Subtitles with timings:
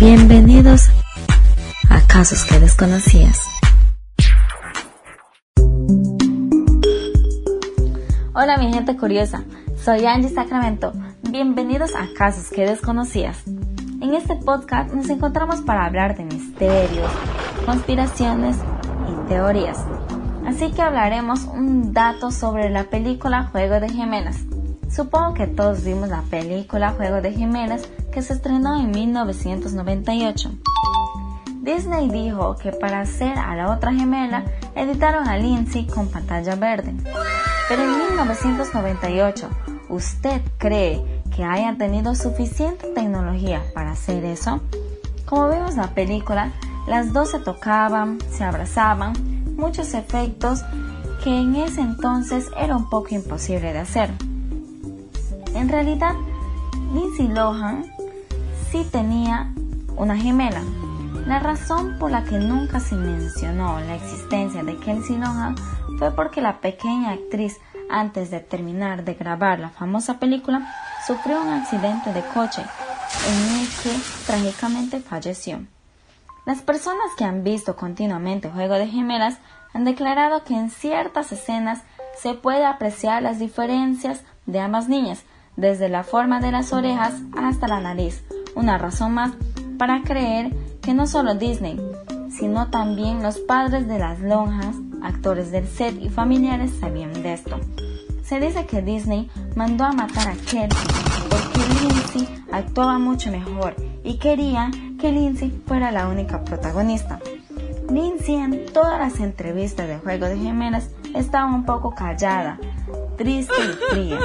[0.00, 0.88] Bienvenidos
[1.90, 3.38] a Casos que desconocías.
[8.32, 9.44] Hola mi gente curiosa,
[9.76, 10.94] soy Angie Sacramento.
[11.28, 13.42] Bienvenidos a Casos que desconocías.
[14.00, 17.10] En este podcast nos encontramos para hablar de misterios,
[17.66, 18.56] conspiraciones
[19.06, 19.84] y teorías.
[20.46, 24.38] Así que hablaremos un dato sobre la película Juego de Gemelas.
[24.90, 30.50] Supongo que todos vimos la película Juego de Gemelas que se estrenó en 1998.
[31.62, 36.94] Disney dijo que para hacer a la otra gemela editaron a Lindsay con pantalla verde.
[37.68, 39.48] Pero en 1998,
[39.88, 44.60] ¿usted cree que hayan tenido suficiente tecnología para hacer eso?
[45.26, 46.50] Como vimos en la película,
[46.88, 49.12] las dos se tocaban, se abrazaban,
[49.56, 50.62] muchos efectos
[51.22, 54.10] que en ese entonces era un poco imposible de hacer.
[55.54, 56.14] En realidad,
[56.94, 57.84] Lindsay Lohan
[58.70, 59.52] sí tenía
[59.96, 60.62] una gemela.
[61.26, 65.56] La razón por la que nunca se mencionó la existencia de Kelsey Lohan
[65.98, 67.58] fue porque la pequeña actriz,
[67.90, 70.72] antes de terminar de grabar la famosa película,
[71.06, 73.90] sufrió un accidente de coche en el que
[74.26, 75.60] trágicamente falleció.
[76.46, 79.38] Las personas que han visto continuamente Juego de Gemelas
[79.74, 81.82] han declarado que en ciertas escenas
[82.16, 85.24] se puede apreciar las diferencias de ambas niñas,
[85.56, 88.24] desde la forma de las orejas hasta la nariz,
[88.60, 89.32] una razón más
[89.78, 91.80] para creer que no solo Disney,
[92.30, 97.58] sino también los padres de las lonjas, actores del set y familiares sabían de esto.
[98.22, 100.68] Se dice que Disney mandó a matar a Kelsey
[101.28, 107.18] porque Lindsay actuaba mucho mejor y quería que Lindsay fuera la única protagonista.
[107.90, 112.58] Lindsay en todas las entrevistas de Juego de Gemelas estaba un poco callada,
[113.20, 114.18] triste y fría.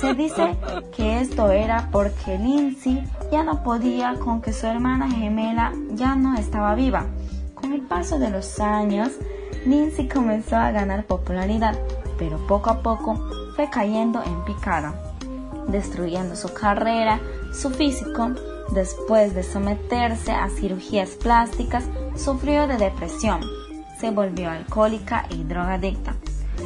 [0.00, 0.56] Se dice
[0.96, 6.34] que esto era porque Lindsay ya no podía con que su hermana gemela ya no
[6.34, 7.06] estaba viva.
[7.54, 9.12] Con el paso de los años,
[9.64, 11.78] Lindsay comenzó a ganar popularidad,
[12.18, 14.92] pero poco a poco fue cayendo en picada,
[15.68, 17.20] destruyendo su carrera,
[17.54, 18.32] su físico.
[18.72, 21.84] Después de someterse a cirugías plásticas,
[22.16, 23.40] sufrió de depresión,
[24.00, 26.16] se volvió alcohólica y drogadicta.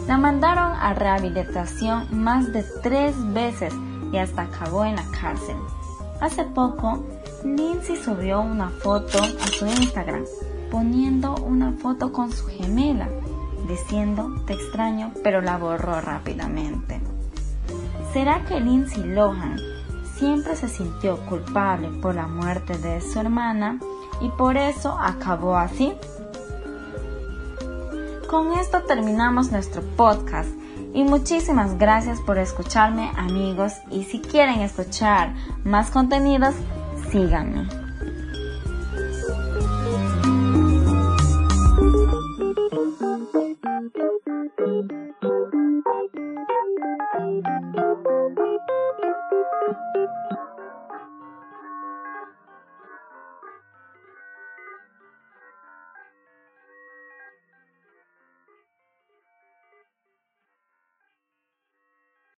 [0.07, 3.75] La mandaron a rehabilitación más de tres veces
[4.13, 5.57] y hasta acabó en la cárcel.
[6.21, 7.05] Hace poco,
[7.45, 10.25] Lindsay subió una foto a su Instagram
[10.71, 13.09] poniendo una foto con su gemela,
[13.69, 17.01] diciendo te extraño, pero la borró rápidamente.
[18.13, 19.59] ¿Será que Lindsay Lohan
[20.15, 23.79] siempre se sintió culpable por la muerte de su hermana
[24.21, 25.93] y por eso acabó así?
[28.29, 30.49] Con esto terminamos nuestro podcast
[30.93, 35.33] y muchísimas gracias por escucharme amigos y si quieren escuchar
[35.63, 36.55] más contenidos,
[37.13, 37.86] síganme.